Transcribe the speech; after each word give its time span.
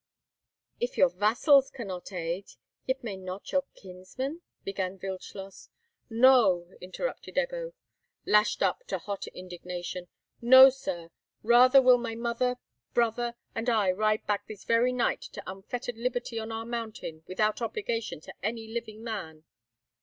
"If 0.79 0.97
your 0.97 1.09
vassals 1.09 1.69
cannot 1.69 2.11
aid, 2.11 2.47
yet 2.87 3.03
may 3.03 3.15
not 3.15 3.51
your 3.51 3.65
kinsman—?" 3.75 4.41
began 4.63 4.97
Wildschloss. 4.97 5.69
"No!" 6.09 6.71
interrupted 6.81 7.35
Ebbo, 7.35 7.73
lashed 8.25 8.63
up 8.63 8.83
to 8.87 8.97
hot 8.97 9.27
indignation. 9.27 10.07
"No, 10.41 10.71
sir! 10.71 11.11
Rather 11.43 11.83
will 11.83 11.99
my 11.99 12.15
mother, 12.15 12.57
brother, 12.95 13.35
and 13.53 13.69
I 13.69 13.91
ride 13.91 14.25
back 14.25 14.47
this 14.47 14.63
very 14.63 14.91
night 14.91 15.21
to 15.33 15.43
unfettered 15.45 15.97
liberty 15.99 16.39
on 16.39 16.51
our 16.51 16.65
mountain, 16.65 17.23
without 17.27 17.61
obligation 17.61 18.19
to 18.21 18.33
any 18.41 18.67
living 18.69 19.03
man." 19.03 19.43